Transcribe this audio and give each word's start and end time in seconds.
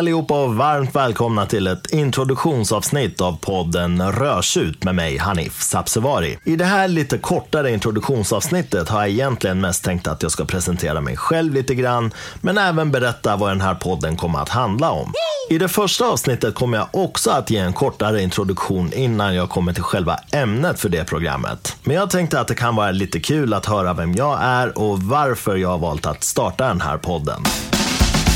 Hej 0.00 0.04
allihopa 0.04 0.44
och 0.44 0.54
varmt 0.54 0.96
välkomna 0.96 1.46
till 1.46 1.66
ett 1.66 1.92
introduktionsavsnitt 1.92 3.20
av 3.20 3.38
podden 3.40 4.12
Rörsut 4.12 4.84
med 4.84 4.94
mig 4.94 5.16
Hanif 5.16 5.62
Sabsevari. 5.62 6.38
I 6.44 6.56
det 6.56 6.64
här 6.64 6.88
lite 6.88 7.18
kortare 7.18 7.70
introduktionsavsnittet 7.70 8.88
har 8.88 9.00
jag 9.00 9.08
egentligen 9.10 9.60
mest 9.60 9.84
tänkt 9.84 10.06
att 10.06 10.22
jag 10.22 10.32
ska 10.32 10.44
presentera 10.44 11.00
mig 11.00 11.16
själv 11.16 11.54
lite 11.54 11.74
grann, 11.74 12.12
men 12.40 12.58
även 12.58 12.90
berätta 12.90 13.36
vad 13.36 13.50
den 13.50 13.60
här 13.60 13.74
podden 13.74 14.16
kommer 14.16 14.38
att 14.38 14.48
handla 14.48 14.90
om. 14.90 15.12
I 15.50 15.58
det 15.58 15.68
första 15.68 16.04
avsnittet 16.04 16.54
kommer 16.54 16.78
jag 16.78 16.88
också 16.92 17.30
att 17.30 17.50
ge 17.50 17.58
en 17.58 17.72
kortare 17.72 18.22
introduktion 18.22 18.92
innan 18.92 19.34
jag 19.34 19.50
kommer 19.50 19.72
till 19.72 19.82
själva 19.82 20.18
ämnet 20.32 20.80
för 20.80 20.88
det 20.88 21.04
programmet. 21.04 21.76
Men 21.82 21.96
jag 21.96 22.10
tänkte 22.10 22.40
att 22.40 22.48
det 22.48 22.54
kan 22.54 22.76
vara 22.76 22.90
lite 22.90 23.20
kul 23.20 23.54
att 23.54 23.66
höra 23.66 23.94
vem 23.94 24.14
jag 24.14 24.38
är 24.42 24.78
och 24.78 25.02
varför 25.02 25.56
jag 25.56 25.68
har 25.68 25.78
valt 25.78 26.06
att 26.06 26.24
starta 26.24 26.68
den 26.68 26.80
här 26.80 26.98
podden. 26.98 27.42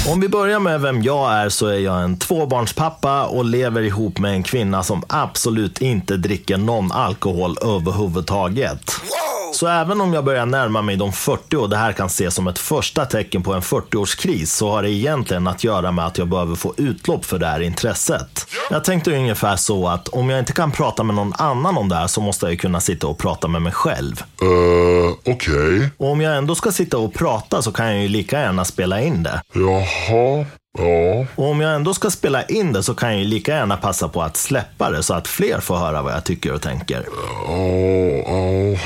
Om 0.08 0.20
vi 0.20 0.28
börjar 0.28 0.60
med 0.60 0.80
vem 0.80 1.02
jag 1.02 1.32
är 1.32 1.48
så 1.48 1.66
är 1.66 1.78
jag 1.78 2.02
en 2.02 2.18
tvåbarnspappa 2.18 3.26
och 3.26 3.44
lever 3.44 3.82
ihop 3.82 4.18
med 4.18 4.32
en 4.32 4.42
kvinna 4.42 4.82
som 4.82 5.02
absolut 5.08 5.82
inte 5.82 6.16
dricker 6.16 6.56
någon 6.56 6.92
alkohol 6.92 7.56
överhuvudtaget. 7.62 8.90
Så 9.54 9.66
även 9.66 10.00
om 10.00 10.14
jag 10.14 10.24
börjar 10.24 10.46
närma 10.46 10.82
mig 10.82 10.96
de 10.96 11.12
40 11.12 11.56
och 11.56 11.68
det 11.70 11.76
här 11.76 11.92
kan 11.92 12.06
ses 12.06 12.34
som 12.34 12.46
ett 12.46 12.58
första 12.58 13.04
tecken 13.04 13.42
på 13.42 13.52
en 13.52 13.60
40-årskris 13.60 14.46
så 14.46 14.70
har 14.70 14.82
det 14.82 14.90
egentligen 14.90 15.46
att 15.46 15.64
göra 15.64 15.92
med 15.92 16.06
att 16.06 16.18
jag 16.18 16.28
behöver 16.28 16.54
få 16.54 16.74
utlopp 16.77 17.24
för 17.24 17.38
det 17.38 17.46
här 17.46 17.60
intresset. 17.60 18.46
Jag 18.70 18.84
tänkte 18.84 19.16
ungefär 19.16 19.56
så 19.56 19.88
att 19.88 20.08
om 20.08 20.30
jag 20.30 20.38
inte 20.38 20.52
kan 20.52 20.72
prata 20.72 21.02
med 21.02 21.14
någon 21.14 21.32
annan 21.38 21.77
om 21.77 21.88
det 21.88 21.94
här 21.94 22.06
så 22.06 22.20
måste 22.20 22.47
jag 22.47 22.50
ju 22.50 22.56
kunna 22.56 22.80
sitta 22.80 23.06
och 23.06 23.19
prata 23.19 23.48
med 23.48 23.62
mig 23.62 23.72
själv. 23.72 24.22
Uh, 24.42 25.14
okej. 25.34 25.88
Och 25.97 26.08
om 26.10 26.20
jag 26.20 26.36
ändå 26.36 26.55
ska 26.55 26.72
sitta 26.72 26.98
och 26.98 27.14
prata 27.14 27.62
så 27.62 27.72
kan 27.72 27.86
jag 27.86 28.02
ju 28.02 28.08
lika 28.08 28.41
gärna 28.41 28.64
spela 28.64 29.00
in 29.00 29.22
det. 29.22 29.42
Jaha. 29.52 30.47
Ja. 30.78 31.27
Och 31.34 31.50
om 31.50 31.60
jag 31.60 31.75
ändå 31.75 31.94
ska 31.94 32.10
spela 32.10 32.42
in 32.42 32.72
det 32.72 32.82
så 32.82 32.94
kan 32.94 33.10
jag 33.10 33.19
ju 33.19 33.25
lika 33.25 33.52
gärna 33.52 33.77
passa 33.77 34.08
på 34.08 34.22
att 34.22 34.36
släppa 34.36 34.91
det 34.91 35.02
så 35.02 35.14
att 35.14 35.28
fler 35.28 35.60
får 35.60 35.77
höra 35.77 36.02
vad 36.02 36.12
jag 36.12 36.25
tycker 36.25 36.52
och 36.52 36.62
tänker. 36.62 37.06
Ja, 37.06 37.55
ja. 38.27 38.32
Oh, 38.32 38.78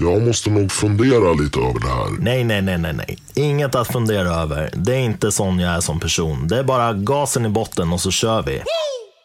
jag 0.00 0.22
måste 0.22 0.50
nog 0.50 0.72
fundera 0.72 1.32
lite 1.32 1.58
över 1.60 1.80
det 1.80 1.88
här. 1.88 2.08
Nej, 2.18 2.44
nej, 2.44 2.62
nej, 2.62 2.78
nej, 2.78 2.92
nej. 2.92 3.18
Inget 3.34 3.74
att 3.74 3.86
fundera 3.86 4.28
över. 4.28 4.70
Det 4.74 4.94
är 4.94 4.98
inte 4.98 5.32
sån 5.32 5.58
jag 5.58 5.74
är 5.74 5.80
som 5.80 6.00
person. 6.00 6.48
Det 6.48 6.58
är 6.58 6.64
bara 6.64 6.92
gasen 6.92 7.46
i 7.46 7.48
botten 7.48 7.92
och 7.92 8.00
så 8.00 8.10
kör 8.10 8.42
vi. 8.42 8.62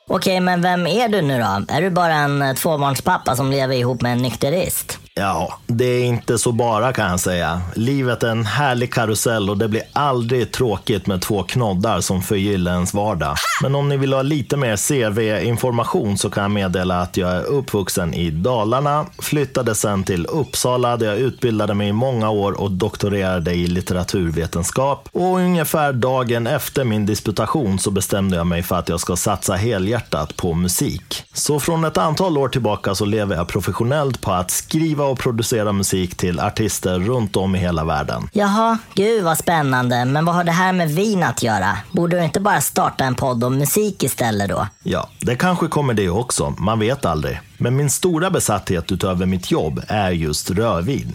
Okej, 0.07 0.39
men 0.39 0.61
vem 0.61 0.87
är 0.87 1.07
du 1.07 1.21
nu 1.21 1.37
då? 1.37 1.73
Är 1.73 1.81
du 1.81 1.89
bara 1.89 2.13
en 2.13 2.41
eh, 2.41 2.53
tvåbarnspappa 2.53 3.35
som 3.35 3.51
lever 3.51 3.75
ihop 3.75 4.01
med 4.01 4.11
en 4.11 4.17
nykterist? 4.17 4.98
Ja, 5.19 5.53
det 5.67 5.85
är 5.85 6.03
inte 6.03 6.37
så 6.37 6.51
bara 6.51 6.93
kan 6.93 7.11
jag 7.11 7.19
säga. 7.19 7.61
Livet 7.75 8.23
är 8.23 8.29
en 8.29 8.45
härlig 8.45 8.93
karusell 8.93 9.49
och 9.49 9.57
det 9.57 9.67
blir 9.67 9.81
aldrig 9.93 10.51
tråkigt 10.51 11.07
med 11.07 11.21
två 11.21 11.43
knoddar 11.43 12.01
som 12.01 12.21
förgyller 12.21 12.73
ens 12.73 12.93
vardag. 12.93 13.35
Men 13.61 13.75
om 13.75 13.89
ni 13.89 13.97
vill 13.97 14.13
ha 14.13 14.21
lite 14.21 14.57
mer 14.57 14.77
CV-information 14.77 16.17
så 16.17 16.29
kan 16.29 16.43
jag 16.43 16.51
meddela 16.51 17.01
att 17.01 17.17
jag 17.17 17.31
är 17.31 17.43
uppvuxen 17.43 18.13
i 18.13 18.31
Dalarna, 18.31 19.05
flyttade 19.21 19.75
sen 19.75 20.03
till 20.03 20.25
Uppsala 20.25 20.97
där 20.97 21.05
jag 21.05 21.17
utbildade 21.17 21.73
mig 21.73 21.87
i 21.87 21.93
många 21.93 22.29
år 22.29 22.61
och 22.61 22.71
doktorerade 22.71 23.53
i 23.53 23.67
litteraturvetenskap. 23.67 25.09
Och 25.11 25.35
ungefär 25.35 25.93
dagen 25.93 26.47
efter 26.47 26.83
min 26.83 27.05
disputation 27.05 27.79
så 27.79 27.91
bestämde 27.91 28.37
jag 28.37 28.47
mig 28.47 28.63
för 28.63 28.75
att 28.75 28.89
jag 28.89 28.99
ska 28.99 29.15
satsa 29.15 29.53
helhjärtat 29.53 30.35
på 30.35 30.53
musik. 30.53 31.23
Så 31.33 31.59
från 31.59 31.85
ett 31.85 31.97
antal 31.97 32.37
år 32.37 32.49
tillbaka 32.49 32.95
så 32.95 33.05
lever 33.05 33.35
jag 33.35 33.47
professionellt 33.47 34.21
på 34.21 34.31
att 34.31 34.51
skriva 34.51 35.08
och 35.09 35.19
producera 35.19 35.71
musik 35.71 36.15
till 36.15 36.39
artister 36.39 36.99
runt 36.99 37.35
om 37.35 37.55
i 37.55 37.59
hela 37.59 37.85
världen. 37.85 38.29
Jaha, 38.33 38.77
gud 38.93 39.23
vad 39.23 39.37
spännande. 39.37 40.05
Men 40.05 40.25
vad 40.25 40.35
har 40.35 40.43
det 40.43 40.51
här 40.51 40.73
med 40.73 40.89
vin 40.89 41.23
att 41.23 41.43
göra? 41.43 41.77
Borde 41.91 42.17
du 42.17 42.23
inte 42.23 42.39
bara 42.39 42.61
starta 42.61 43.03
en 43.03 43.15
podd 43.15 43.43
om 43.43 43.57
musik 43.57 44.03
istället 44.03 44.49
då? 44.49 44.67
Ja, 44.83 45.09
det 45.19 45.35
kanske 45.35 45.67
kommer 45.67 45.93
det 45.93 46.09
också. 46.09 46.53
Man 46.57 46.79
vet 46.79 47.05
aldrig. 47.05 47.41
Men 47.57 47.75
min 47.75 47.89
stora 47.89 48.29
besatthet 48.31 48.91
utöver 48.91 49.25
mitt 49.25 49.51
jobb 49.51 49.81
är 49.87 50.11
just 50.11 50.51
rödvin. 50.51 51.13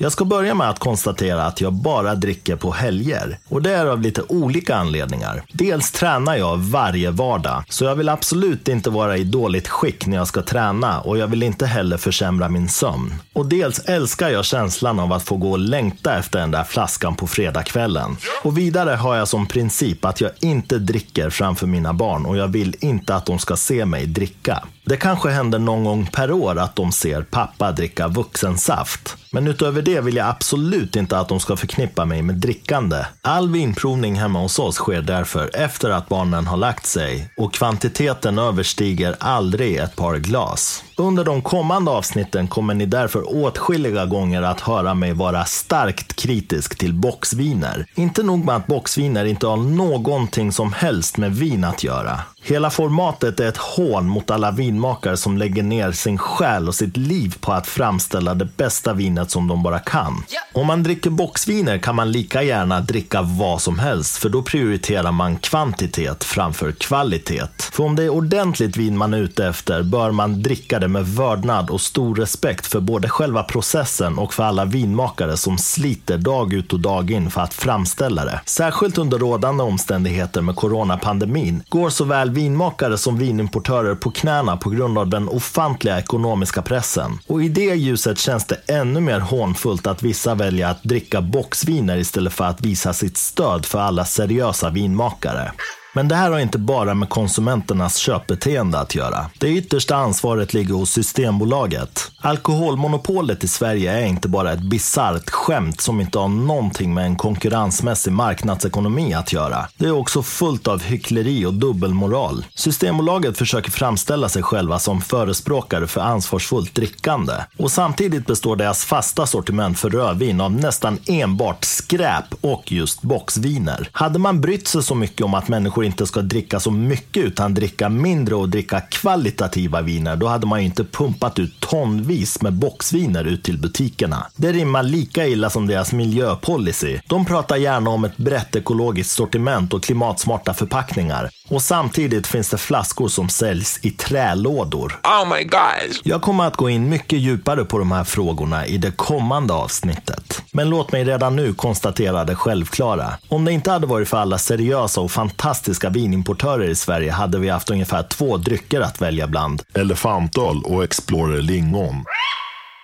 Jag 0.00 0.12
ska 0.12 0.24
börja 0.24 0.54
med 0.54 0.70
att 0.70 0.78
konstatera 0.78 1.44
att 1.44 1.60
jag 1.60 1.72
bara 1.72 2.14
dricker 2.14 2.56
på 2.56 2.70
helger. 2.70 3.38
Och 3.48 3.62
det 3.62 3.74
är 3.74 3.86
av 3.86 4.00
lite 4.00 4.22
olika 4.28 4.76
anledningar. 4.76 5.42
Dels 5.52 5.90
tränar 5.90 6.36
jag 6.36 6.56
varje 6.56 7.10
vardag, 7.10 7.64
så 7.68 7.84
jag 7.84 7.96
vill 7.96 8.08
absolut 8.08 8.68
inte 8.68 8.90
vara 8.90 9.16
i 9.16 9.24
dåligt 9.24 9.68
skick 9.68 10.06
när 10.06 10.16
jag 10.16 10.26
ska 10.26 10.42
träna 10.42 11.00
och 11.00 11.18
jag 11.18 11.26
vill 11.26 11.42
inte 11.42 11.66
heller 11.66 11.96
försämra 11.96 12.48
min 12.48 12.68
sömn. 12.68 13.14
Och 13.32 13.46
dels 13.46 13.78
älskar 13.78 14.28
jag 14.28 14.44
känslan 14.44 15.00
av 15.00 15.12
att 15.12 15.22
få 15.22 15.36
gå 15.36 15.50
och 15.50 15.58
längta 15.58 16.18
efter 16.18 16.38
den 16.38 16.50
där 16.50 16.64
flaskan 16.64 17.16
på 17.16 17.26
fredagskvällen. 17.26 18.16
Och 18.42 18.58
vidare 18.58 18.90
har 18.90 19.16
jag 19.16 19.28
som 19.28 19.46
princip 19.46 20.04
att 20.04 20.20
jag 20.20 20.30
inte 20.40 20.78
dricker 20.78 21.30
framför 21.30 21.66
mina 21.66 21.92
barn 21.92 22.26
och 22.26 22.36
jag 22.36 22.48
vill 22.48 22.76
inte 22.80 23.14
att 23.14 23.26
de 23.26 23.38
ska 23.38 23.56
se 23.56 23.84
mig 23.84 24.06
dricka. 24.06 24.64
Det 24.88 24.96
kanske 24.96 25.30
händer 25.30 25.58
någon 25.58 25.84
gång 25.84 26.06
per 26.06 26.32
år 26.32 26.58
att 26.58 26.76
de 26.76 26.92
ser 26.92 27.22
pappa 27.22 27.72
dricka 27.72 28.08
vuxensaft. 28.08 29.16
Men 29.32 29.48
utöver 29.48 29.82
det 29.82 30.00
vill 30.00 30.16
jag 30.16 30.28
absolut 30.28 30.96
inte 30.96 31.18
att 31.18 31.28
de 31.28 31.40
ska 31.40 31.56
förknippa 31.56 32.04
mig 32.04 32.22
med 32.22 32.34
drickande. 32.34 33.04
All 33.22 33.50
vinprovning 33.50 34.14
hemma 34.14 34.40
hos 34.40 34.58
oss 34.58 34.74
sker 34.74 35.02
därför 35.02 35.50
efter 35.56 35.90
att 35.90 36.08
barnen 36.08 36.46
har 36.46 36.56
lagt 36.56 36.86
sig 36.86 37.30
och 37.36 37.54
kvantiteten 37.54 38.38
överstiger 38.38 39.16
aldrig 39.20 39.76
ett 39.76 39.96
par 39.96 40.16
glas. 40.16 40.84
Under 40.96 41.24
de 41.24 41.42
kommande 41.42 41.90
avsnitten 41.90 42.48
kommer 42.48 42.74
ni 42.74 42.86
därför 42.86 43.44
åtskilliga 43.44 44.06
gånger 44.06 44.42
att 44.42 44.60
höra 44.60 44.94
mig 44.94 45.12
vara 45.12 45.44
starkt 45.44 46.16
kritisk 46.16 46.78
till 46.78 46.94
boxviner. 46.94 47.86
Inte 47.94 48.22
nog 48.22 48.44
med 48.44 48.56
att 48.56 48.66
boxviner 48.66 49.24
inte 49.24 49.46
har 49.46 49.56
någonting 49.56 50.52
som 50.52 50.72
helst 50.72 51.16
med 51.16 51.36
vin 51.36 51.64
att 51.64 51.84
göra. 51.84 52.20
Hela 52.42 52.70
formatet 52.70 53.40
är 53.40 53.48
ett 53.48 53.56
hån 53.56 54.08
mot 54.08 54.30
alla 54.30 54.50
vinmakare 54.78 55.16
som 55.16 55.38
lägger 55.38 55.62
ner 55.62 55.92
sin 55.92 56.18
själ 56.18 56.68
och 56.68 56.74
sitt 56.74 56.96
liv 56.96 57.36
på 57.40 57.52
att 57.52 57.66
framställa 57.66 58.34
det 58.34 58.48
bästa 58.56 58.92
vinet 58.92 59.30
som 59.30 59.48
de 59.48 59.62
bara 59.62 59.78
kan. 59.78 60.24
Om 60.54 60.66
man 60.66 60.82
dricker 60.82 61.10
boxviner 61.10 61.78
kan 61.78 61.96
man 61.96 62.12
lika 62.12 62.42
gärna 62.42 62.80
dricka 62.80 63.22
vad 63.22 63.62
som 63.62 63.78
helst, 63.78 64.16
för 64.16 64.28
då 64.28 64.42
prioriterar 64.42 65.12
man 65.12 65.36
kvantitet 65.36 66.24
framför 66.24 66.72
kvalitet. 66.72 67.70
För 67.72 67.84
om 67.84 67.96
det 67.96 68.02
är 68.02 68.08
ordentligt 68.08 68.76
vin 68.76 68.96
man 68.96 69.14
är 69.14 69.18
ute 69.18 69.46
efter 69.46 69.82
bör 69.82 70.10
man 70.10 70.42
dricka 70.42 70.78
det 70.78 70.88
med 70.88 71.06
vördnad 71.06 71.70
och 71.70 71.80
stor 71.80 72.14
respekt 72.14 72.66
för 72.66 72.80
både 72.80 73.08
själva 73.08 73.42
processen 73.42 74.18
och 74.18 74.34
för 74.34 74.42
alla 74.42 74.64
vinmakare 74.64 75.36
som 75.36 75.58
sliter 75.58 76.18
dag 76.18 76.52
ut 76.52 76.72
och 76.72 76.80
dag 76.80 77.10
in 77.10 77.30
för 77.30 77.40
att 77.40 77.54
framställa 77.54 78.24
det. 78.24 78.40
Särskilt 78.44 78.98
under 78.98 79.18
rådande 79.18 79.64
omständigheter 79.64 80.42
med 80.42 80.56
coronapandemin 80.56 81.62
går 81.68 81.90
såväl 81.90 82.30
vinmakare 82.30 82.98
som 82.98 83.18
vinimportörer 83.18 83.94
på 83.94 84.10
knäna 84.10 84.56
på 84.56 84.67
grund 84.68 84.98
av 84.98 85.08
den 85.08 85.28
ofantliga 85.28 85.98
ekonomiska 85.98 86.62
pressen. 86.62 87.18
Och 87.26 87.42
i 87.42 87.48
det 87.48 87.74
ljuset 87.74 88.18
känns 88.18 88.44
det 88.46 88.60
ännu 88.68 89.00
mer 89.00 89.20
hånfullt 89.20 89.86
att 89.86 90.02
vissa 90.02 90.34
väljer 90.34 90.68
att 90.68 90.82
dricka 90.82 91.20
boxviner 91.20 91.96
istället 91.96 92.32
för 92.32 92.44
att 92.44 92.60
visa 92.60 92.92
sitt 92.92 93.16
stöd 93.16 93.66
för 93.66 93.78
alla 93.78 94.04
seriösa 94.04 94.70
vinmakare. 94.70 95.52
Men 95.98 96.08
det 96.08 96.14
här 96.14 96.30
har 96.30 96.38
inte 96.38 96.58
bara 96.58 96.94
med 96.94 97.08
konsumenternas 97.08 97.96
köpbeteende 97.96 98.78
att 98.78 98.94
göra. 98.94 99.30
Det 99.38 99.48
yttersta 99.48 99.96
ansvaret 99.96 100.54
ligger 100.54 100.74
hos 100.74 100.90
Systembolaget. 100.90 102.10
Alkoholmonopolet 102.20 103.44
i 103.44 103.48
Sverige 103.48 103.92
är 103.92 104.06
inte 104.06 104.28
bara 104.28 104.52
ett 104.52 104.62
bisarrt 104.62 105.30
skämt 105.30 105.80
som 105.80 106.00
inte 106.00 106.18
har 106.18 106.28
någonting 106.28 106.94
med 106.94 107.04
en 107.04 107.16
konkurrensmässig 107.16 108.12
marknadsekonomi 108.12 109.14
att 109.14 109.32
göra. 109.32 109.68
Det 109.76 109.86
är 109.86 109.92
också 109.92 110.22
fullt 110.22 110.68
av 110.68 110.82
hyckleri 110.82 111.44
och 111.44 111.54
dubbelmoral. 111.54 112.44
Systembolaget 112.54 113.38
försöker 113.38 113.70
framställa 113.70 114.28
sig 114.28 114.42
själva 114.42 114.78
som 114.78 115.00
förespråkare 115.00 115.86
för 115.86 116.00
ansvarsfullt 116.00 116.74
drickande. 116.74 117.32
Och 117.56 117.72
samtidigt 117.72 118.26
består 118.26 118.56
deras 118.56 118.84
fasta 118.84 119.26
sortiment 119.26 119.78
för 119.78 119.90
rödvin 119.90 120.40
av 120.40 120.52
nästan 120.52 120.98
enbart 121.06 121.64
skräp 121.64 122.24
och 122.40 122.72
just 122.72 123.02
boxviner. 123.02 123.88
Hade 123.92 124.18
man 124.18 124.40
brytt 124.40 124.68
sig 124.68 124.82
så 124.82 124.94
mycket 124.94 125.24
om 125.24 125.34
att 125.34 125.48
människor 125.48 125.87
inte 125.88 126.06
ska 126.06 126.22
dricka 126.22 126.60
så 126.60 126.70
mycket 126.70 127.24
utan 127.24 127.54
dricka 127.54 127.88
mindre 127.88 128.34
och 128.34 128.48
dricka 128.48 128.80
kvalitativa 128.80 129.80
viner, 129.80 130.16
då 130.16 130.26
hade 130.26 130.46
man 130.46 130.60
ju 130.60 130.66
inte 130.66 130.84
pumpat 130.84 131.38
ut 131.38 131.60
tonvis 131.60 132.42
med 132.42 132.52
boxviner 132.52 133.24
ut 133.24 133.42
till 133.42 133.58
butikerna. 133.58 134.26
Det 134.36 134.52
rimmar 134.52 134.82
lika 134.82 135.26
illa 135.26 135.50
som 135.50 135.66
deras 135.66 135.92
miljöpolicy. 135.92 136.98
De 137.06 137.24
pratar 137.24 137.56
gärna 137.56 137.90
om 137.90 138.04
ett 138.04 138.16
brett 138.16 138.56
ekologiskt 138.56 139.10
sortiment 139.10 139.74
och 139.74 139.82
klimatsmarta 139.82 140.54
förpackningar. 140.54 141.30
Och 141.48 141.62
samtidigt 141.62 142.26
finns 142.26 142.50
det 142.50 142.58
flaskor 142.58 143.08
som 143.08 143.28
säljs 143.28 143.78
i 143.82 143.90
trälådor. 143.90 145.00
Oh 145.04 145.36
my 145.36 145.44
god! 145.44 145.96
Jag 146.02 146.22
kommer 146.22 146.44
att 146.44 146.56
gå 146.56 146.70
in 146.70 146.88
mycket 146.88 147.18
djupare 147.18 147.64
på 147.64 147.78
de 147.78 147.92
här 147.92 148.04
frågorna 148.04 148.66
i 148.66 148.78
det 148.78 148.90
kommande 148.90 149.54
avsnittet. 149.54 150.27
Men 150.52 150.70
låt 150.70 150.92
mig 150.92 151.04
redan 151.04 151.36
nu 151.36 151.54
konstatera 151.54 152.24
det 152.24 152.34
självklara. 152.34 153.14
Om 153.28 153.44
det 153.44 153.52
inte 153.52 153.70
hade 153.70 153.86
varit 153.86 154.08
för 154.08 154.16
alla 154.16 154.38
seriösa 154.38 155.00
och 155.00 155.10
fantastiska 155.10 155.90
vinimportörer 155.90 156.68
i 156.68 156.74
Sverige 156.74 157.12
hade 157.12 157.38
vi 157.38 157.48
haft 157.48 157.70
ungefär 157.70 158.02
två 158.02 158.36
drycker 158.36 158.80
att 158.80 159.00
välja 159.00 159.26
bland. 159.26 159.62
Elefantöl 159.74 160.62
och 160.64 160.84
Explorer 160.84 161.42
lingon. 161.42 162.04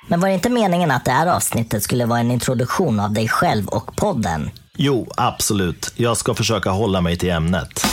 Men 0.09 0.21
var 0.21 0.29
det 0.29 0.35
inte 0.35 0.51
meningen 0.51 0.91
att 0.91 1.05
det 1.05 1.11
här 1.11 1.27
avsnittet 1.27 1.83
skulle 1.83 2.07
vara 2.07 2.21
en 2.21 2.31
introduktion 2.31 3.01
av 3.01 3.13
dig 3.13 3.29
själv 3.29 3.69
och 3.69 3.97
podden? 3.97 4.51
Jo, 4.77 5.11
absolut. 5.17 5.93
Jag 5.97 6.17
ska 6.17 6.35
försöka 6.35 6.71
hålla 6.71 7.01
mig 7.01 7.17
till 7.17 7.31
ämnet. 7.31 7.87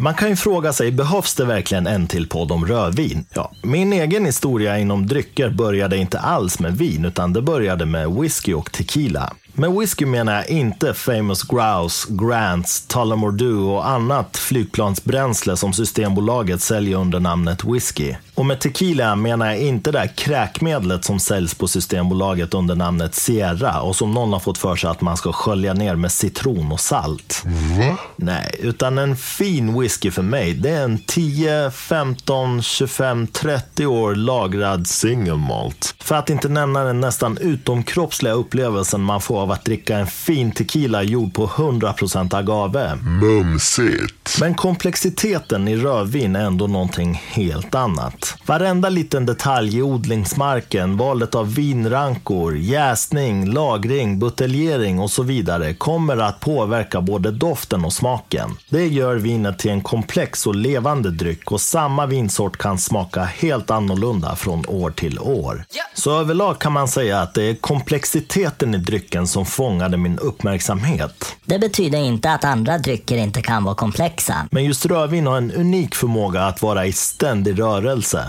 Man 0.00 0.14
kan 0.14 0.28
ju 0.28 0.36
fråga 0.36 0.72
sig, 0.72 0.92
behövs 0.92 1.34
det 1.34 1.44
verkligen 1.44 1.86
en 1.86 2.06
till 2.06 2.28
podd 2.28 2.52
om 2.52 2.66
rödvin? 2.66 3.24
Ja, 3.34 3.52
min 3.62 3.92
egen 3.92 4.24
historia 4.24 4.78
inom 4.78 5.06
drycker 5.06 5.50
började 5.50 5.96
inte 5.96 6.18
alls 6.18 6.60
med 6.60 6.78
vin, 6.78 7.04
utan 7.04 7.32
det 7.32 7.42
började 7.42 7.86
med 7.86 8.10
whisky 8.10 8.54
och 8.54 8.72
tequila. 8.72 9.32
Med 9.58 9.72
whisky 9.72 10.06
menar 10.06 10.34
jag 10.34 10.48
inte 10.48 10.94
Famous 10.94 11.42
Grouse, 11.42 12.08
Grants, 12.10 12.80
Tullamore 12.86 13.36
Dew 13.36 13.72
och 13.72 13.88
annat 13.88 14.36
flygplansbränsle 14.36 15.56
som 15.56 15.72
Systembolaget 15.72 16.60
säljer 16.60 16.96
under 16.96 17.20
namnet 17.20 17.64
whisky. 17.64 18.14
Och 18.34 18.46
med 18.46 18.60
tequila 18.60 19.16
menar 19.16 19.46
jag 19.46 19.58
inte 19.58 19.92
det 19.92 19.98
här 19.98 20.16
kräkmedlet 20.16 21.04
som 21.04 21.20
säljs 21.20 21.54
på 21.54 21.68
Systembolaget 21.68 22.54
under 22.54 22.74
namnet 22.74 23.14
Sierra 23.14 23.80
och 23.80 23.96
som 23.96 24.14
någon 24.14 24.32
har 24.32 24.40
fått 24.40 24.58
för 24.58 24.76
sig 24.76 24.90
att 24.90 25.00
man 25.00 25.16
ska 25.16 25.32
skölja 25.32 25.74
ner 25.74 25.96
med 25.96 26.12
citron 26.12 26.72
och 26.72 26.80
salt. 26.80 27.42
Va? 27.44 27.96
Nej, 28.16 28.54
utan 28.58 28.98
en 28.98 29.16
fin 29.16 29.80
whisky 29.80 30.10
för 30.10 30.22
mig, 30.22 30.54
det 30.54 30.70
är 30.70 30.84
en 30.84 30.98
10, 30.98 31.70
15, 31.70 32.62
25, 32.62 33.26
30 33.26 33.86
år 33.86 34.14
lagrad 34.14 34.86
single 34.86 35.36
malt. 35.36 35.94
För 36.00 36.14
att 36.14 36.30
inte 36.30 36.48
nämna 36.48 36.84
den 36.84 37.00
nästan 37.00 37.38
utomkroppsliga 37.38 38.32
upplevelsen 38.32 39.00
man 39.00 39.20
får 39.20 39.40
av 39.40 39.47
att 39.52 39.64
dricka 39.64 39.96
en 39.96 40.06
fin 40.06 40.52
tequila 40.52 41.02
gjord 41.02 41.34
på 41.34 41.46
100% 41.46 42.36
agave. 42.36 42.96
Mumsigt. 42.96 44.40
Men 44.40 44.54
komplexiteten 44.54 45.68
i 45.68 45.76
rödvin 45.76 46.36
är 46.36 46.44
ändå 46.44 46.66
någonting 46.66 47.22
helt 47.28 47.74
annat. 47.74 48.34
Varenda 48.46 48.88
liten 48.88 49.26
detalj 49.26 49.76
i 49.78 49.82
odlingsmarken, 49.82 50.96
valet 50.96 51.34
av 51.34 51.54
vinrankor, 51.54 52.56
jäsning, 52.56 53.52
lagring, 53.52 54.18
buteljering 54.18 54.98
och 55.00 55.10
så 55.10 55.22
vidare 55.22 55.74
kommer 55.74 56.16
att 56.16 56.40
påverka 56.40 57.00
både 57.00 57.30
doften 57.30 57.84
och 57.84 57.92
smaken. 57.92 58.50
Det 58.68 58.86
gör 58.86 59.16
vinet 59.16 59.58
till 59.58 59.70
en 59.70 59.82
komplex 59.82 60.46
och 60.46 60.54
levande 60.54 61.10
dryck 61.10 61.52
och 61.52 61.60
samma 61.60 62.06
vinsort 62.06 62.56
kan 62.56 62.78
smaka 62.78 63.24
helt 63.24 63.70
annorlunda 63.70 64.36
från 64.36 64.64
år 64.66 64.90
till 64.90 65.18
år. 65.18 65.64
Så 65.94 66.20
överlag 66.20 66.58
kan 66.58 66.72
man 66.72 66.88
säga 66.88 67.20
att 67.20 67.34
det 67.34 67.42
är 67.42 67.54
komplexiteten 67.54 68.74
i 68.74 68.78
drycken 68.78 69.26
som 69.28 69.46
fångade 69.46 69.96
min 69.96 70.18
uppmärksamhet. 70.18 71.36
Det 71.44 71.58
betyder 71.58 71.98
inte 71.98 72.32
att 72.32 72.44
andra 72.44 72.78
drycker 72.78 73.16
inte 73.16 73.42
kan 73.42 73.64
vara 73.64 73.74
komplexa. 73.74 74.48
Men 74.50 74.64
just 74.64 74.86
rödvin 74.86 75.26
har 75.26 75.36
en 75.36 75.52
unik 75.52 75.94
förmåga 75.94 76.42
att 76.42 76.62
vara 76.62 76.86
i 76.86 76.92
ständig 76.92 77.60
rörelse. 77.60 78.24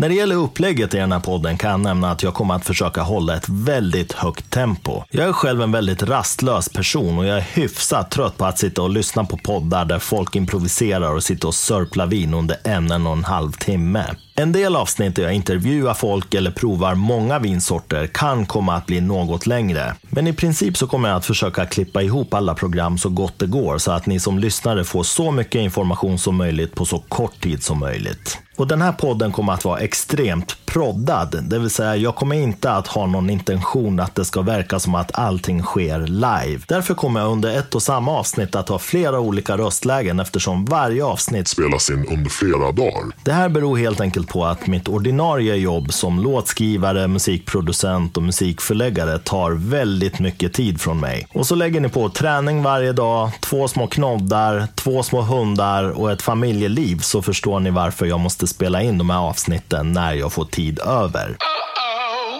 När 0.00 0.08
det 0.08 0.14
gäller 0.14 0.36
upplägget 0.36 0.94
i 0.94 0.96
den 0.96 1.12
här 1.12 1.20
podden 1.20 1.58
kan 1.58 1.70
jag 1.70 1.80
nämna 1.80 2.10
att 2.10 2.22
jag 2.22 2.34
kommer 2.34 2.54
att 2.54 2.64
försöka 2.64 3.02
hålla 3.02 3.36
ett 3.36 3.48
väldigt 3.48 4.12
högt 4.12 4.50
tempo. 4.50 5.02
Jag 5.10 5.28
är 5.28 5.32
själv 5.32 5.62
en 5.62 5.72
väldigt 5.72 6.02
rastlös 6.02 6.68
person 6.68 7.18
och 7.18 7.26
jag 7.26 7.36
är 7.36 7.46
hyfsat 7.54 8.10
trött 8.10 8.36
på 8.36 8.44
att 8.44 8.58
sitta 8.58 8.82
och 8.82 8.90
lyssna 8.90 9.24
på 9.24 9.36
poddar 9.36 9.84
där 9.84 9.98
folk 9.98 10.36
improviserar 10.36 11.14
och 11.14 11.22
sitter 11.22 11.48
och 11.48 11.54
sörplar 11.54 12.06
vin 12.06 12.34
under 12.34 12.56
en 12.64 13.06
och 13.06 13.12
en 13.12 13.24
halv 13.24 13.52
timme. 13.52 14.04
En 14.34 14.52
del 14.52 14.76
avsnitt 14.76 15.16
där 15.16 15.22
jag 15.22 15.32
intervjuar 15.32 15.94
folk 15.94 16.34
eller 16.34 16.50
provar 16.50 16.94
många 16.94 17.38
vinsorter 17.38 18.06
kan 18.06 18.46
komma 18.46 18.74
att 18.74 18.86
bli 18.86 19.00
något 19.00 19.46
längre. 19.46 19.94
Men 20.02 20.26
i 20.26 20.32
princip 20.32 20.76
så 20.76 20.86
kommer 20.86 21.08
jag 21.08 21.16
att 21.16 21.26
försöka 21.26 21.66
klippa 21.66 22.02
ihop 22.02 22.34
alla 22.34 22.54
program 22.54 22.98
så 22.98 23.08
gott 23.08 23.38
det 23.38 23.46
går 23.46 23.78
så 23.78 23.92
att 23.92 24.06
ni 24.06 24.20
som 24.20 24.38
lyssnare 24.38 24.84
får 24.84 25.02
så 25.02 25.30
mycket 25.30 25.60
information 25.60 26.18
som 26.18 26.36
möjligt 26.36 26.74
på 26.74 26.84
så 26.84 26.98
kort 26.98 27.40
tid 27.40 27.62
som 27.62 27.78
möjligt. 27.78 28.38
Och 28.60 28.66
den 28.66 28.82
här 28.82 28.92
podden 28.92 29.32
kommer 29.32 29.52
att 29.52 29.64
vara 29.64 29.80
extremt 29.80 30.64
proddad, 30.72 31.38
det 31.42 31.58
vill 31.58 31.70
säga 31.70 31.96
jag 31.96 32.14
kommer 32.14 32.36
inte 32.36 32.72
att 32.72 32.86
ha 32.86 33.06
någon 33.06 33.30
intention 33.30 34.00
att 34.00 34.14
det 34.14 34.24
ska 34.24 34.42
verka 34.42 34.78
som 34.78 34.94
att 34.94 35.18
allting 35.18 35.62
sker 35.62 35.98
live. 35.98 36.60
Därför 36.68 36.94
kommer 36.94 37.20
jag 37.20 37.32
under 37.32 37.58
ett 37.58 37.74
och 37.74 37.82
samma 37.82 38.12
avsnitt 38.12 38.54
att 38.54 38.68
ha 38.68 38.78
flera 38.78 39.20
olika 39.20 39.56
röstlägen 39.56 40.20
eftersom 40.20 40.64
varje 40.64 41.04
avsnitt 41.04 41.48
Spelas 41.48 41.90
in 41.90 42.06
under 42.10 42.30
flera 42.30 42.72
dagar. 42.72 43.04
det 43.24 43.32
här 43.32 43.48
beror 43.48 43.76
helt 43.76 44.00
enkelt 44.00 44.28
på 44.28 44.44
att 44.44 44.66
mitt 44.66 44.88
ordinarie 44.88 45.54
jobb 45.56 45.92
som 45.92 46.18
låtskrivare, 46.18 47.08
musikproducent 47.08 48.16
och 48.16 48.22
musikförläggare 48.22 49.18
tar 49.18 49.50
väldigt 49.50 50.18
mycket 50.18 50.52
tid 50.52 50.80
från 50.80 51.00
mig. 51.00 51.26
Och 51.32 51.46
så 51.46 51.54
lägger 51.54 51.80
ni 51.80 51.88
på 51.88 52.08
träning 52.08 52.62
varje 52.62 52.92
dag, 52.92 53.30
två 53.40 53.68
små 53.68 53.86
knoddar, 53.86 54.68
två 54.74 55.02
små 55.02 55.22
hundar 55.22 55.90
och 55.90 56.12
ett 56.12 56.22
familjeliv 56.22 56.98
så 56.98 57.22
förstår 57.22 57.60
ni 57.60 57.70
varför 57.70 58.06
jag 58.06 58.20
måste 58.20 58.46
spela 58.46 58.82
in 58.82 58.98
de 58.98 59.10
här 59.10 59.18
avsnitten 59.18 59.92
när 59.92 60.14
jag 60.14 60.32
får 60.32 60.44
tid 60.44 60.59
över. 60.80 61.36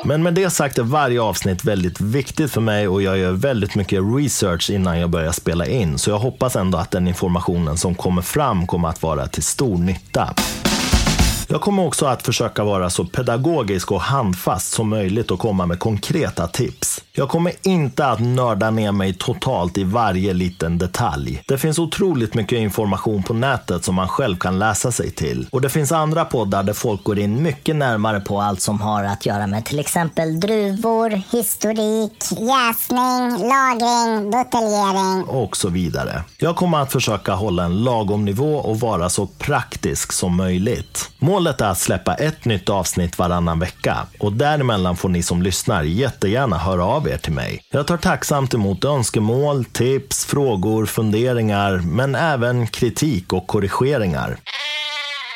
Men 0.05 0.22
med 0.22 0.34
det 0.34 0.50
sagt 0.50 0.78
är 0.78 0.82
varje 0.82 1.22
avsnitt 1.22 1.64
väldigt 1.64 2.00
viktigt 2.00 2.52
för 2.52 2.61
mig 2.61 2.88
och 2.88 3.02
jag 3.02 3.19
gör 3.19 3.32
väldigt 3.32 3.75
mycket 3.75 4.00
research 4.17 4.70
innan 4.70 4.99
jag 4.99 5.11
börjar 5.11 5.32
spela 5.32 5.67
in. 5.67 5.99
Så 5.99 6.11
jag 6.11 6.19
hoppas 6.19 6.56
ändå 6.56 6.78
att 6.78 6.90
den 6.90 7.08
informationen 7.08 7.76
som 7.76 7.94
kommer 7.94 8.22
fram 8.22 8.67
kommer 8.67 8.88
att 8.88 9.02
vara 9.02 9.26
till 9.26 9.43
stor 9.43 9.78
nytta. 9.78 10.34
Jag 11.52 11.61
kommer 11.61 11.87
också 11.87 12.06
att 12.06 12.23
försöka 12.23 12.64
vara 12.64 12.91
så 12.91 13.05
pedagogisk 13.05 13.93
och 13.93 14.00
handfast 14.00 14.73
som 14.73 14.88
möjligt 14.88 15.31
och 15.31 15.38
komma 15.38 15.67
med 15.67 15.79
konkreta 15.79 16.47
tips. 16.47 17.05
Jag 17.12 17.29
kommer 17.29 17.52
inte 17.62 18.06
att 18.06 18.20
nörda 18.20 18.70
ner 18.70 18.93
mig 18.93 19.14
totalt 19.14 19.79
i 19.79 19.85
varje 19.85 20.32
liten 20.32 20.79
detalj. 20.79 21.43
Det 21.49 21.58
finns 21.58 21.79
otroligt 21.79 22.35
mycket 22.35 22.58
information 22.58 23.23
på 23.23 23.35
nätet 23.35 23.85
som 23.85 23.94
man 23.94 24.08
själv 24.08 24.37
kan 24.37 24.58
läsa 24.58 24.93
sig 24.93 25.11
till. 25.11 25.49
Och 25.52 25.61
det 25.61 25.69
finns 25.69 25.93
andra 25.93 26.25
poddar 26.25 26.62
där 26.62 26.73
folk 26.73 27.05
går 27.05 27.19
in 27.19 27.43
mycket 27.43 27.76
närmare 27.76 28.20
på 28.20 28.41
allt 28.41 28.61
som 28.61 28.81
har 28.81 29.05
att 29.05 29.26
göra 29.26 29.47
med 29.47 29.64
till 29.64 29.79
exempel 29.79 30.41
druvor, 30.41 31.11
historik, 31.11 32.25
jäsning, 32.31 33.49
lagring, 33.49 34.31
buteljering. 34.31 35.25
och 35.29 35.56
så 35.56 35.69
vidare. 35.69 36.23
Jag 36.38 36.56
kommer 36.56 36.79
att 36.79 36.93
försöka 36.93 37.35
hålla 37.35 37.64
en 37.64 37.85
lagom 37.85 38.25
nivå 38.25 38.55
och 38.56 38.81
vara 38.81 39.08
så 39.08 39.26
praktisk 39.26 40.12
som 40.12 40.37
möjligt. 40.37 41.11
Målet 41.40 41.60
är 41.60 41.70
att 41.70 41.78
släppa 41.78 42.14
ett 42.14 42.44
nytt 42.44 42.69
avsnitt 42.69 43.19
varannan 43.19 43.58
vecka 43.58 43.96
och 44.19 44.32
däremellan 44.32 44.96
får 44.96 45.08
ni 45.08 45.22
som 45.22 45.42
lyssnar 45.42 45.82
jättegärna 45.82 46.58
höra 46.58 46.84
av 46.84 47.08
er 47.08 47.16
till 47.16 47.32
mig. 47.32 47.60
Jag 47.70 47.87
tar 47.87 47.96
tacksamt 47.96 48.54
emot 48.54 48.84
önskemål, 48.84 49.64
tips, 49.64 50.25
frågor, 50.25 50.87
funderingar 50.87 51.76
men 51.84 52.14
även 52.14 52.66
kritik 52.66 53.32
och 53.32 53.46
korrigeringar. 53.46 54.37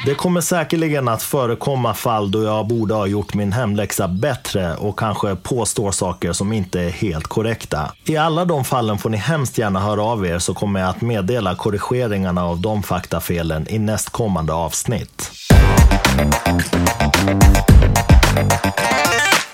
Det 0.06 0.14
kommer 0.14 0.40
säkerligen 0.40 1.08
att 1.08 1.22
förekomma 1.22 1.94
fall 1.94 2.30
då 2.30 2.42
jag 2.42 2.66
borde 2.66 2.94
ha 2.94 3.06
gjort 3.06 3.34
min 3.34 3.52
hemläxa 3.52 4.08
bättre 4.08 4.74
och 4.74 4.98
kanske 4.98 5.36
påstår 5.36 5.92
saker 5.92 6.32
som 6.32 6.52
inte 6.52 6.80
är 6.80 6.90
helt 6.90 7.26
korrekta. 7.26 7.92
I 8.06 8.16
alla 8.16 8.44
de 8.44 8.64
fallen 8.64 8.98
får 8.98 9.10
ni 9.10 9.16
hemskt 9.16 9.58
gärna 9.58 9.80
höra 9.80 10.02
av 10.02 10.26
er 10.26 10.38
så 10.38 10.54
kommer 10.54 10.80
jag 10.80 10.88
att 10.88 11.00
meddela 11.00 11.54
korrigeringarna 11.54 12.44
av 12.44 12.60
de 12.60 12.82
faktafelen 12.82 13.66
i 13.68 13.78
nästkommande 13.78 14.52
avsnitt. 14.52 15.30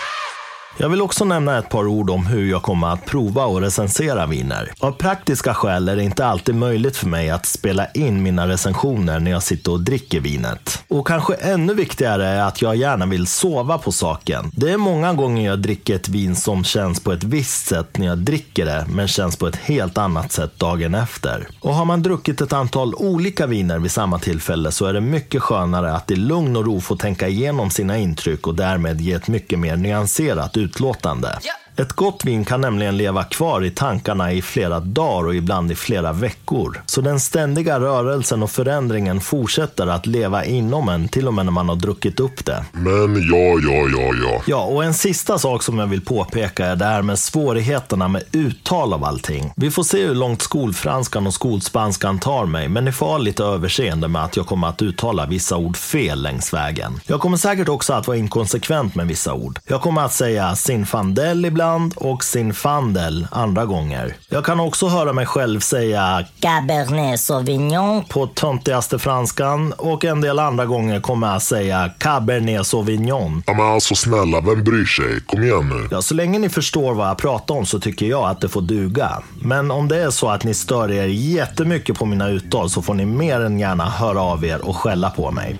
Jag 0.77 0.89
vill 0.89 1.01
också 1.01 1.25
nämna 1.25 1.57
ett 1.57 1.69
par 1.69 1.87
ord 1.87 2.09
om 2.09 2.25
hur 2.25 2.49
jag 2.49 2.61
kommer 2.63 2.87
att 2.87 3.05
prova 3.05 3.45
och 3.45 3.61
recensera 3.61 4.25
viner. 4.25 4.71
Av 4.79 4.91
praktiska 4.91 5.53
skäl 5.53 5.89
är 5.89 5.95
det 5.95 6.03
inte 6.03 6.25
alltid 6.25 6.55
möjligt 6.55 6.97
för 6.97 7.07
mig 7.07 7.29
att 7.29 7.45
spela 7.45 7.87
in 7.91 8.23
mina 8.23 8.47
recensioner 8.47 9.19
när 9.19 9.31
jag 9.31 9.43
sitter 9.43 9.71
och 9.71 9.81
dricker 9.81 10.19
vinet. 10.19 10.83
Och 10.87 11.07
kanske 11.07 11.33
ännu 11.33 11.73
viktigare 11.73 12.27
är 12.27 12.43
att 12.43 12.61
jag 12.61 12.75
gärna 12.75 13.05
vill 13.05 13.27
sova 13.27 13.77
på 13.77 13.91
saken. 13.91 14.51
Det 14.53 14.71
är 14.71 14.77
många 14.77 15.13
gånger 15.13 15.45
jag 15.45 15.59
dricker 15.59 15.95
ett 15.95 16.09
vin 16.09 16.35
som 16.35 16.63
känns 16.63 16.99
på 16.99 17.11
ett 17.11 17.23
visst 17.23 17.67
sätt 17.67 17.97
när 17.97 18.07
jag 18.07 18.17
dricker 18.17 18.65
det, 18.65 18.85
men 18.89 19.07
känns 19.07 19.35
på 19.35 19.47
ett 19.47 19.55
helt 19.55 19.97
annat 19.97 20.31
sätt 20.31 20.59
dagen 20.59 20.95
efter. 20.95 21.47
Och 21.59 21.73
har 21.73 21.85
man 21.85 22.03
druckit 22.03 22.41
ett 22.41 22.53
antal 22.53 22.95
olika 22.95 23.47
viner 23.47 23.79
vid 23.79 23.91
samma 23.91 24.19
tillfälle 24.19 24.71
så 24.71 24.85
är 24.85 24.93
det 24.93 25.01
mycket 25.01 25.41
skönare 25.41 25.93
att 25.93 26.11
i 26.11 26.15
lugn 26.15 26.55
och 26.55 26.65
ro 26.65 26.81
få 26.81 26.95
tänka 26.95 27.27
igenom 27.27 27.69
sina 27.69 27.97
intryck 27.97 28.47
och 28.47 28.55
därmed 28.55 29.01
ge 29.01 29.13
ett 29.13 29.27
mycket 29.27 29.59
mer 29.59 29.77
nyanserat 29.77 30.57
utlåtande. 30.65 31.39
Ett 31.77 31.93
gott 31.93 32.25
vin 32.25 32.45
kan 32.45 32.61
nämligen 32.61 32.97
leva 32.97 33.23
kvar 33.23 33.63
i 33.65 33.71
tankarna 33.71 34.33
i 34.33 34.41
flera 34.41 34.79
dagar 34.79 35.27
och 35.27 35.35
ibland 35.35 35.71
i 35.71 35.75
flera 35.75 36.13
veckor. 36.13 36.81
Så 36.85 37.01
den 37.01 37.19
ständiga 37.19 37.79
rörelsen 37.79 38.43
och 38.43 38.51
förändringen 38.51 39.21
fortsätter 39.21 39.87
att 39.87 40.05
leva 40.05 40.45
inom 40.45 40.89
en 40.89 41.07
till 41.07 41.27
och 41.27 41.33
med 41.33 41.45
när 41.45 41.51
man 41.51 41.69
har 41.69 41.75
druckit 41.75 42.19
upp 42.19 42.45
det. 42.45 42.65
Men 42.71 43.15
ja, 43.31 43.59
ja, 43.67 43.89
ja, 43.97 44.13
ja. 44.23 44.41
Ja, 44.47 44.63
och 44.63 44.83
en 44.83 44.93
sista 44.93 45.37
sak 45.37 45.63
som 45.63 45.79
jag 45.79 45.87
vill 45.87 46.01
påpeka 46.01 46.65
är 46.65 46.75
det 46.75 46.85
här 46.85 47.01
med 47.01 47.19
svårigheterna 47.19 48.07
med 48.07 48.23
uttal 48.31 48.93
av 48.93 49.03
allting. 49.03 49.53
Vi 49.55 49.71
får 49.71 49.83
se 49.83 50.05
hur 50.05 50.15
långt 50.15 50.41
skolfranskan 50.41 51.27
och 51.27 51.33
skolspanskan 51.33 52.19
tar 52.19 52.45
mig, 52.45 52.69
men 52.69 52.85
ni 52.85 52.91
får 52.91 53.05
ha 53.05 53.17
lite 53.17 53.43
överseende 53.43 54.07
med 54.07 54.23
att 54.23 54.37
jag 54.37 54.45
kommer 54.45 54.67
att 54.67 54.81
uttala 54.81 55.25
vissa 55.25 55.57
ord 55.57 55.77
fel 55.77 56.21
längs 56.21 56.53
vägen. 56.53 56.99
Jag 57.05 57.19
kommer 57.19 57.37
säkert 57.37 57.69
också 57.69 57.93
att 57.93 58.07
vara 58.07 58.17
inkonsekvent 58.17 58.95
med 58.95 59.07
vissa 59.07 59.33
ord. 59.33 59.59
Jag 59.67 59.81
kommer 59.81 60.01
att 60.01 60.13
säga 60.13 60.55
sinfandel 60.55 61.45
ibland 61.45 61.64
och 61.95 62.23
sinfandel 62.23 63.27
andra 63.31 63.65
gånger. 63.65 64.15
Jag 64.29 64.45
kan 64.45 64.59
också 64.59 64.87
höra 64.87 65.13
mig 65.13 65.25
själv 65.25 65.59
säga 65.59 66.25
Cabernet 66.39 67.19
Sauvignon. 67.19 68.03
på 68.09 68.27
töntigaste 68.27 68.99
franskan 68.99 69.73
och 69.77 70.05
en 70.05 70.21
del 70.21 70.39
andra 70.39 70.65
gånger 70.65 70.99
kommer 70.99 71.27
jag 71.27 71.35
att 71.35 71.43
säga 71.43 71.89
cabernet 71.97 72.67
sauvignon. 72.67 73.43
Ja, 73.47 73.53
men 73.53 73.65
alltså 73.65 73.95
snälla, 73.95 74.41
vem 74.41 74.63
bryr 74.63 74.85
sig? 74.85 75.21
Kom 75.25 75.43
igen 75.43 75.69
nu. 75.69 75.87
Ja, 75.91 76.01
så 76.01 76.13
länge 76.13 76.39
ni 76.39 76.49
förstår 76.49 76.93
vad 76.93 77.07
jag 77.07 77.17
pratar 77.17 77.55
om 77.55 77.65
så 77.65 77.79
tycker 77.79 78.05
jag 78.05 78.29
att 78.29 78.41
det 78.41 78.49
får 78.49 78.61
duga. 78.61 79.23
Men 79.41 79.71
om 79.71 79.87
det 79.87 79.97
är 79.97 80.09
så 80.09 80.29
att 80.29 80.43
ni 80.43 80.53
stör 80.53 80.91
er 80.91 81.05
jättemycket 81.05 81.97
på 81.99 82.05
mina 82.05 82.29
uttal 82.29 82.69
så 82.69 82.81
får 82.81 82.93
ni 82.93 83.05
mer 83.05 83.39
än 83.39 83.59
gärna 83.59 83.85
höra 83.89 84.21
av 84.21 84.45
er 84.45 84.65
och 84.65 84.75
skälla 84.75 85.09
på 85.09 85.31
mig. 85.31 85.59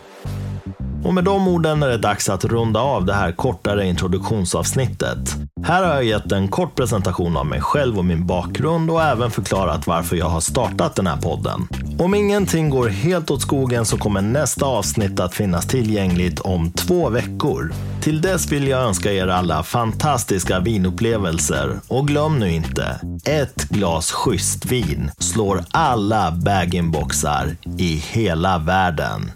Och 1.06 1.14
med 1.14 1.24
de 1.24 1.48
orden 1.48 1.84
är 1.84 1.88
det 1.88 1.98
dags 1.98 2.30
att 2.30 2.46
runda 2.46 2.80
av 2.80 3.06
det 3.06 3.14
här 3.14 3.32
kortare 3.32 3.88
introduktionsavsnittet. 3.88 5.36
Här 5.64 5.84
har 5.84 5.94
jag 5.94 6.04
gett 6.04 6.32
en 6.32 6.48
kort 6.48 6.76
presentation 6.76 7.38
av 7.38 7.46
mig 7.46 7.62
själv 7.62 7.98
och 7.98 8.06
min 8.06 8.28
bakgrund 8.28 8.90
och 8.90 9.04
även 9.04 9.32
förklarat 9.32 9.88
varför 9.88 10.16
jag 10.16 10.30
har 10.30 10.42
startat 10.42 10.96
den 10.96 11.08
här 11.08 11.18
podden. 11.18 11.68
Om 12.00 12.16
ingenting 12.16 12.70
går 12.70 12.90
helt 12.90 13.32
åt 13.32 13.42
skogen 13.42 13.86
så 13.86 13.98
kommer 13.98 14.22
nästa 14.22 14.66
avsnitt 14.66 15.20
att 15.20 15.34
finnas 15.34 15.68
tillgängligt 15.68 16.40
om 16.40 16.72
två 16.72 17.10
veckor. 17.10 17.74
Till 18.02 18.22
dess 18.22 18.52
vill 18.52 18.68
jag 18.68 18.82
önska 18.82 19.14
er 19.14 19.28
alla 19.28 19.64
fantastiska 19.64 20.60
vinupplevelser 20.60 21.80
och 21.88 22.08
glöm 22.08 22.40
nu 22.40 22.52
inte, 22.52 23.00
ett 23.26 23.70
glas 23.70 24.12
schysst 24.12 24.66
vin 24.66 25.12
slår 25.20 25.66
alla 25.72 26.32
bag-in-boxar 26.32 27.58
i 27.78 27.96
hela 27.96 28.58
världen. 28.58 29.32